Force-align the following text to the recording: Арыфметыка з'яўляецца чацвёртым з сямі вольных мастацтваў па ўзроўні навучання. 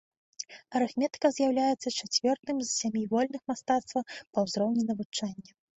Арыфметыка 0.79 1.31
з'яўляецца 1.35 1.93
чацвёртым 1.99 2.55
з 2.65 2.73
сямі 2.79 3.01
вольных 3.15 3.41
мастацтваў 3.53 4.03
па 4.33 4.39
ўзроўні 4.51 4.83
навучання. 4.93 5.51